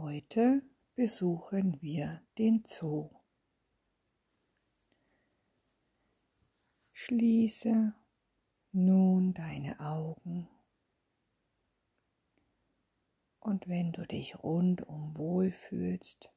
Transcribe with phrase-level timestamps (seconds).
[0.00, 0.62] Heute
[0.94, 3.10] besuchen wir den Zoo.
[6.92, 7.92] Schließe
[8.70, 10.48] nun deine Augen
[13.40, 16.30] und wenn du dich rundum wohlfühlst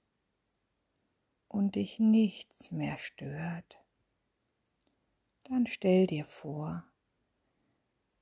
[1.48, 3.80] und dich nichts mehr stört,
[5.44, 6.84] dann stell dir vor,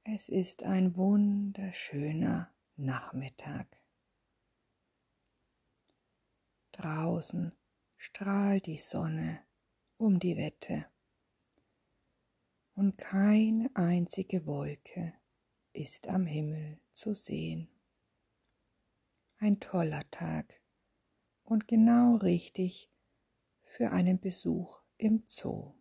[0.03, 3.79] es ist ein wunderschöner Nachmittag.
[6.79, 7.51] Draußen
[7.97, 9.41] strahlt die Sonne
[9.97, 10.85] um die Wette
[12.73, 15.13] und keine einzige Wolke
[15.73, 17.67] ist am Himmel zu sehen.
[19.39, 20.61] Ein toller Tag
[21.43, 22.89] und genau richtig
[23.63, 25.73] für einen Besuch im Zoo.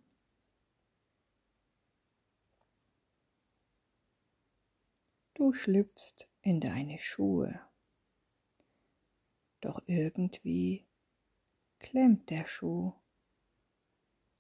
[5.35, 7.61] Du schlüpfst in deine Schuhe,
[9.61, 10.88] doch irgendwie
[11.79, 12.93] klemmt der Schuh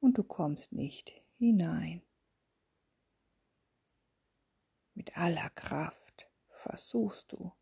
[0.01, 2.03] und du kommst nicht hinein.
[4.95, 7.53] Mit aller Kraft versuchst du,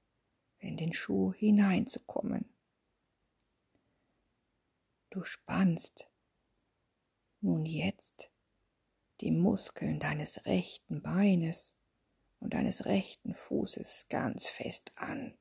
[0.58, 2.50] in den Schuh hineinzukommen.
[5.10, 6.08] Du spannst
[7.40, 8.30] nun jetzt
[9.20, 11.74] die Muskeln deines rechten Beines
[12.40, 15.38] und deines rechten Fußes ganz fest an.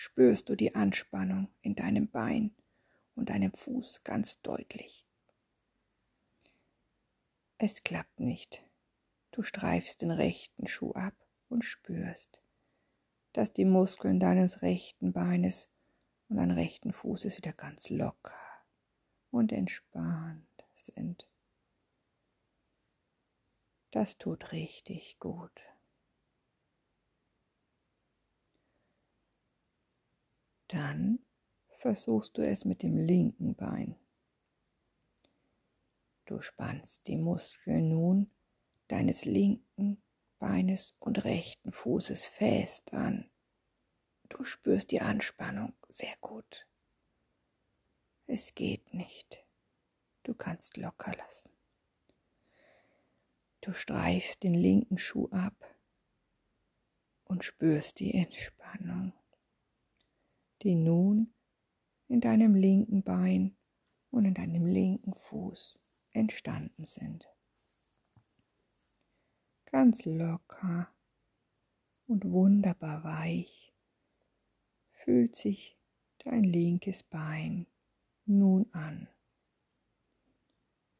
[0.00, 2.54] Spürst du die Anspannung in deinem Bein
[3.16, 5.04] und deinem Fuß ganz deutlich.
[7.58, 8.62] Es klappt nicht.
[9.32, 11.16] Du streifst den rechten Schuh ab
[11.48, 12.40] und spürst,
[13.32, 15.68] dass die Muskeln deines rechten Beines
[16.28, 18.38] und deines rechten Fußes wieder ganz locker
[19.32, 21.28] und entspannt sind.
[23.90, 25.60] Das tut richtig gut.
[30.68, 31.18] Dann
[31.76, 33.96] versuchst du es mit dem linken Bein.
[36.26, 38.30] Du spannst die Muskeln nun
[38.88, 40.02] deines linken
[40.38, 43.30] Beines und rechten Fußes fest an.
[44.28, 46.66] Du spürst die Anspannung sehr gut.
[48.26, 49.44] Es geht nicht.
[50.22, 51.50] Du kannst locker lassen.
[53.62, 55.54] Du streifst den linken Schuh ab
[57.24, 59.12] und spürst die Entspannung,
[60.62, 61.32] die nun
[62.08, 63.56] in deinem linken Bein
[64.10, 65.80] und in deinem linken Fuß
[66.12, 67.28] entstanden sind
[69.70, 70.90] ganz locker
[72.06, 73.74] und wunderbar weich
[74.92, 75.76] fühlt sich
[76.24, 77.66] dein linkes Bein
[78.24, 79.08] nun an.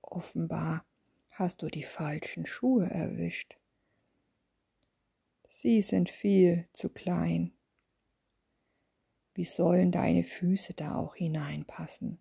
[0.03, 0.85] Offenbar
[1.31, 3.59] hast du die falschen Schuhe erwischt.
[5.49, 7.53] Sie sind viel zu klein.
[9.39, 12.19] Wie sollen deine Füße da auch hineinpassen?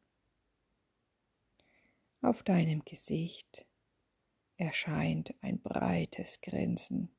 [2.21, 3.65] Auf deinem Gesicht
[4.57, 7.09] erscheint ein breites Grinsen.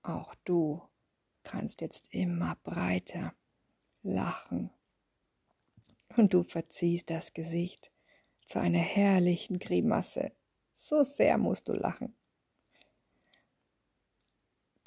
[0.00, 0.80] Auch du
[1.42, 3.34] kannst jetzt immer breiter
[4.02, 4.70] lachen
[6.16, 7.92] und du verziehst das Gesicht
[8.46, 10.32] zu einer herrlichen Grimasse.
[10.72, 12.16] So sehr musst du lachen.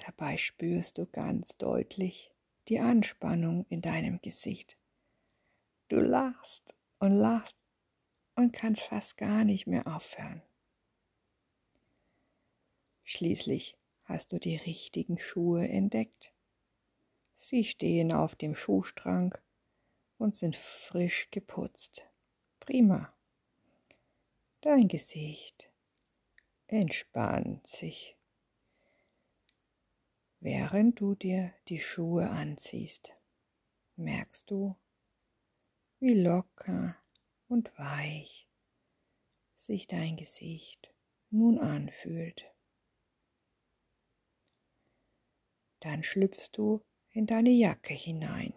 [0.05, 2.33] Dabei spürst du ganz deutlich
[2.67, 4.77] die Anspannung in deinem Gesicht.
[5.87, 7.57] Du lachst und lachst
[8.35, 10.41] und kannst fast gar nicht mehr aufhören.
[13.03, 16.33] Schließlich hast du die richtigen Schuhe entdeckt.
[17.35, 19.37] Sie stehen auf dem Schuhstrang
[20.17, 22.05] und sind frisch geputzt.
[22.59, 23.13] Prima.
[24.59, 25.69] Dein Gesicht
[26.67, 28.17] entspannt sich,
[30.43, 33.15] während du dir die Schuhe anziehst.
[33.95, 34.75] Merkst du,
[35.99, 36.97] wie locker
[37.47, 38.49] und weich
[39.55, 40.93] sich dein Gesicht
[41.29, 42.51] nun anfühlt.
[45.79, 46.81] Dann schlüpfst du
[47.11, 48.53] in deine Jacke hinein.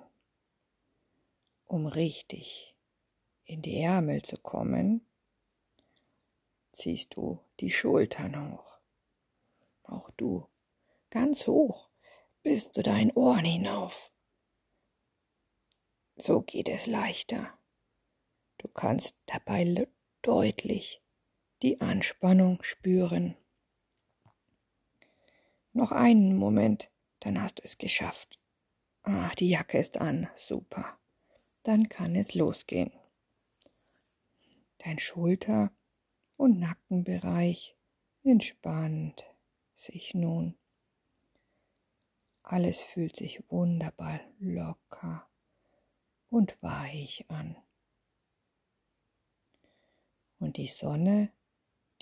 [1.66, 2.75] Um richtig
[3.44, 5.06] in die Ärmel zu kommen,
[6.72, 8.81] ziehst du die Schultern hoch.
[9.84, 10.49] Auch du,
[11.16, 11.88] ganz hoch,
[12.42, 14.12] bis zu deinen Ohren hinauf.
[16.16, 17.58] So geht es leichter.
[18.58, 19.88] Du kannst dabei
[20.20, 21.00] deutlich
[21.62, 23.34] die Anspannung spüren.
[25.72, 26.90] Noch einen Moment,
[27.20, 28.38] dann hast du es geschafft.
[29.02, 30.98] Ah, die Jacke ist an, super.
[31.62, 32.92] Dann kann es losgehen.
[34.76, 35.72] Dein Schulter-
[36.36, 37.74] und Nackenbereich
[38.22, 39.24] entspannt
[39.76, 40.58] sich nun.
[42.48, 45.28] Alles fühlt sich wunderbar locker
[46.31, 47.56] und weich an.
[50.38, 51.32] Und die Sonne,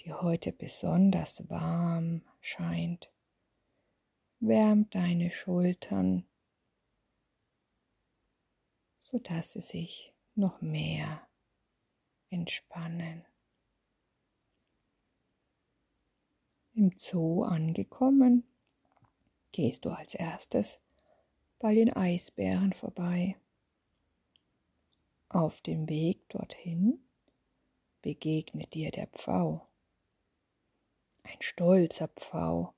[0.00, 3.10] die heute besonders warm scheint,
[4.38, 6.26] wärmt deine Schultern,
[9.00, 11.26] sodass sie sich noch mehr
[12.28, 13.24] entspannen.
[16.74, 18.44] Im Zoo angekommen,
[19.54, 20.80] gehst du als erstes
[21.60, 23.36] bei den Eisbären vorbei.
[25.28, 27.08] Auf dem Weg dorthin
[28.02, 29.68] begegnet dir der Pfau.
[31.22, 32.74] Ein stolzer Pfau,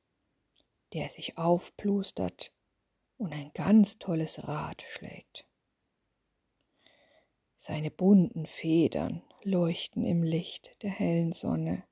[0.92, 2.52] der sich aufplustert
[3.16, 5.46] und ein ganz tolles Rad schlägt.
[7.56, 11.84] Seine bunten Federn leuchten im Licht der hellen Sonne.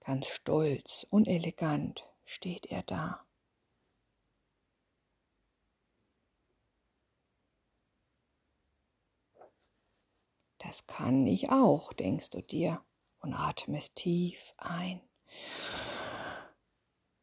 [0.00, 3.26] Ganz stolz und elegant steht er da.
[10.70, 12.80] Das kann ich auch, denkst du dir
[13.18, 15.00] und atmest tief ein.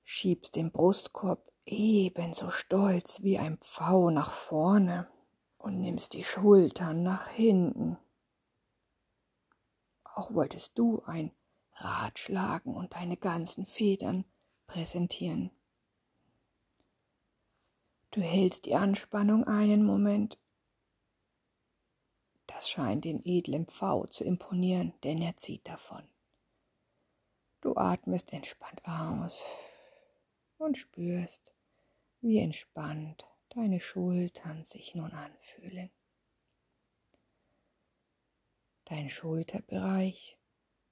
[0.03, 5.07] Schiebst den Brustkorb ebenso stolz wie ein Pfau nach vorne
[5.57, 7.97] und nimmst die Schultern nach hinten.
[10.03, 11.31] Auch wolltest du ein
[11.71, 14.25] Rad schlagen und deine ganzen Federn
[14.65, 15.51] präsentieren.
[18.11, 20.37] Du hältst die Anspannung einen Moment.
[22.47, 26.03] Das scheint den edlen Pfau zu imponieren, denn er zieht davon.
[27.61, 29.43] Du atmest entspannt aus
[30.57, 31.53] und spürst,
[32.21, 35.89] wie entspannt deine Schultern sich nun anfühlen.
[38.85, 40.37] Dein Schulterbereich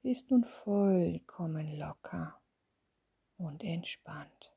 [0.04, 2.42] ist nun vollkommen locker
[3.38, 4.54] und entspannt.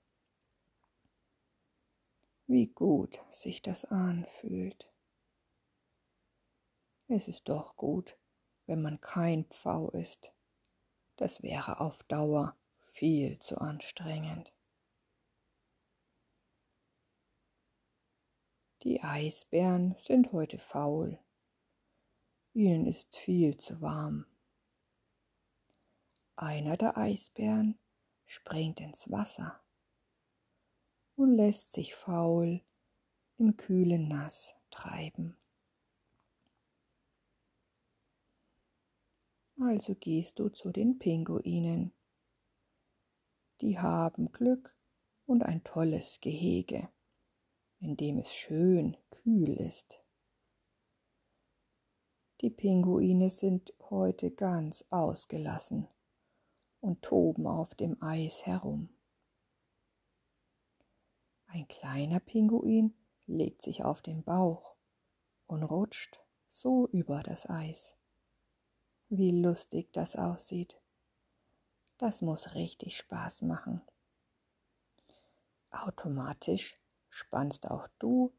[2.46, 4.90] Wie gut sich das anfühlt.
[7.10, 8.18] Es ist doch gut,
[8.66, 10.30] wenn man kein Pfau ist.
[11.16, 14.52] Das wäre auf Dauer viel zu anstrengend.
[18.82, 21.18] Die Eisbären sind heute faul.
[22.52, 24.26] Ihnen ist viel zu warm.
[26.36, 27.78] Einer der Eisbären
[28.26, 29.60] springt ins Wasser
[31.16, 32.60] und lässt sich faul
[33.38, 35.36] im kühlen Nass treiben.
[39.60, 41.92] Also gehst du zu den Pinguinen.
[43.60, 44.76] Die haben Glück
[45.26, 46.88] und ein tolles Gehege,
[47.80, 50.00] in dem es schön kühl ist.
[52.40, 55.88] Die Pinguine sind heute ganz ausgelassen
[56.78, 58.90] und toben auf dem Eis herum.
[61.46, 62.94] Ein kleiner Pinguin
[63.26, 64.76] legt sich auf den Bauch
[65.48, 67.97] und rutscht so über das Eis.
[69.08, 70.80] Wie lustig das aussieht.
[71.96, 73.80] Das muss richtig Spaß machen.
[75.70, 76.78] Automatisch
[77.08, 78.32] spannst auch du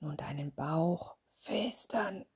[0.00, 2.26] nun deinen Bauch fest an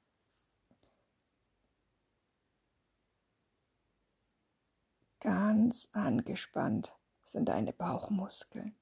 [5.21, 8.75] Ganz angespannt sind deine Bauchmuskeln.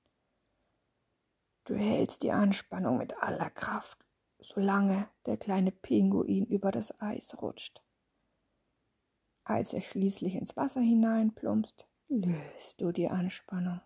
[1.65, 3.99] Du hältst die Anspannung mit aller Kraft,
[4.39, 7.83] solange der kleine Pinguin über das Eis rutscht.
[9.49, 13.81] Als er schließlich ins Wasser hineinplumpst, löst du die Anspannung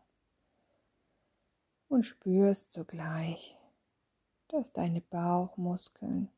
[1.88, 3.56] und spürst sogleich,
[4.48, 6.28] dass deine Bauchmuskeln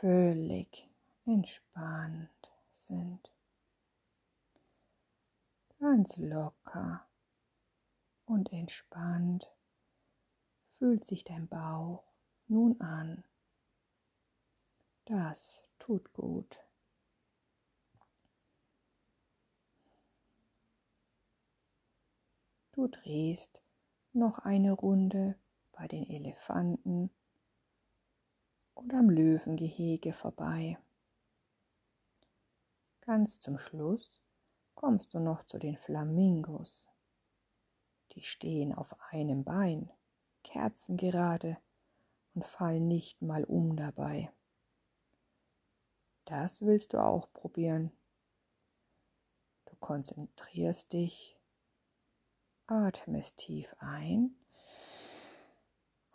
[0.00, 0.88] völlig
[1.24, 2.30] entspannt
[2.74, 3.34] sind
[5.84, 7.06] ganz locker
[8.24, 9.52] und entspannt
[10.78, 12.04] fühlt sich dein Bauch
[12.46, 13.22] nun an.
[15.04, 16.63] Das tut gut.
[22.74, 23.62] Du drehst
[24.12, 25.38] noch eine Runde
[25.70, 27.08] bei den Elefanten
[28.74, 30.76] und am Löwengehege vorbei.
[33.00, 34.20] Ganz zum Schluss
[34.74, 36.88] kommst du noch zu den Flamingos.
[38.10, 39.92] Die stehen auf einem Bein,
[40.42, 41.58] kerzengerade
[42.34, 44.32] und fallen nicht mal um dabei.
[46.24, 47.92] Das willst du auch probieren.
[49.66, 51.33] Du konzentrierst dich,
[52.66, 54.34] atmest tief ein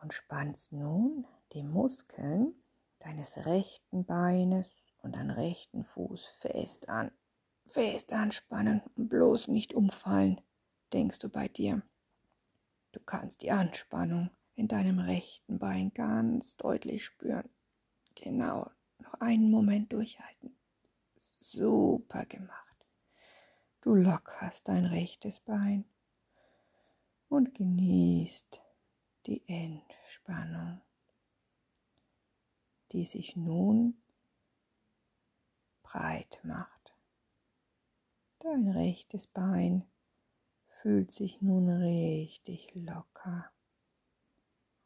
[0.02, 2.56] und spannst nun die Muskeln
[3.00, 7.12] deines rechten Beines und deinen rechten Fuß fest an.
[7.66, 10.42] Fest anspannen und bloß nicht umfallen,
[10.92, 11.84] denkst du bei dir.
[12.92, 17.48] Du kannst die Anspannung in deinem rechten Bein ganz deutlich spüren.
[18.16, 20.58] Genau, noch einen Moment durchhalten.
[21.40, 22.86] Super gemacht.
[23.82, 25.86] Du lockerst dein rechtes Bein
[27.30, 28.62] und genießt
[29.28, 30.82] die Entspannung,
[32.92, 34.02] die sich nun
[35.84, 36.94] breit macht.
[38.40, 39.86] Dein rechtes Bein
[40.66, 43.52] fühlt sich nun richtig locker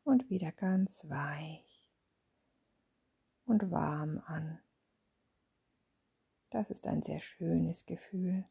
[0.03, 1.89] und wieder ganz weich
[3.45, 4.59] und warm an.
[6.49, 8.45] Das ist ein sehr schönes Gefühl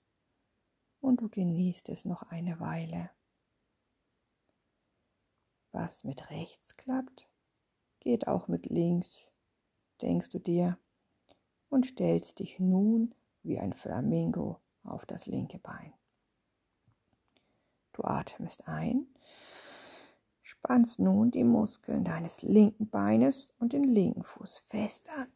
[1.01, 3.11] und du genießt es noch eine Weile.
[5.73, 7.27] Was mit rechts klappt,
[8.01, 9.33] geht auch mit links,
[10.03, 10.79] denkst du dir,
[11.71, 15.95] und stellst dich nun wie ein Flamingo auf das linke Bein.
[17.93, 19.07] Du atmest ein,
[20.43, 25.33] spannst nun die Muskeln deines linken Beines und den linken Fuß fest an.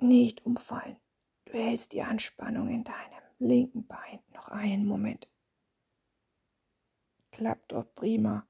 [0.00, 0.96] Nicht umfallen.
[1.44, 5.28] Du hältst die Anspannung in deinem linken Bein noch einen Moment.
[7.30, 8.46] Klappt doch prima,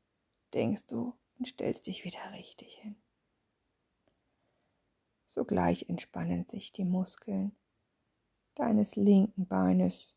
[0.54, 2.96] denkst du und stellst dich wieder richtig hin.
[5.26, 7.54] Sogleich entspannen sich die Muskeln
[8.54, 10.14] deines linken Beines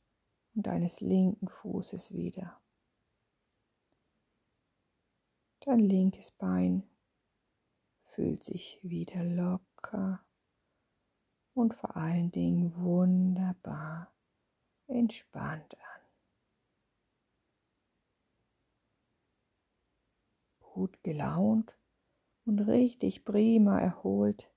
[0.56, 2.60] und deines linken Fußes wieder.
[5.60, 6.84] Dein linkes Bein
[8.04, 10.26] fühlt sich wieder locker
[11.54, 14.12] und vor allen Dingen wunderbar
[14.88, 16.01] entspannt an.
[20.74, 21.78] Gut gelaunt
[22.46, 24.50] und richtig prima erholt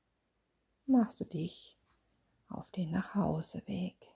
[0.86, 1.76] machst du dich
[2.46, 4.13] auf den Nachhauseweg.